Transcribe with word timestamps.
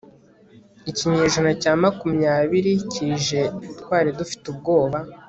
ikinyejana 0.91 1.49
cya 1.61 1.73
makumyabiri 1.81 2.71
kije 2.93 3.41
twari 3.79 4.09
dufite 4.19 4.43
ubwoba 4.53 4.97